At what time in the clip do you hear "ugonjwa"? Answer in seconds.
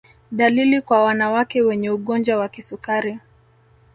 1.89-2.37